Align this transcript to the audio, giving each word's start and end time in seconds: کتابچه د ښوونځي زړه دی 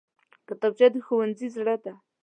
کتابچه 0.47 0.87
د 0.93 0.95
ښوونځي 1.05 1.47
زړه 1.55 1.75
دی 1.83 1.93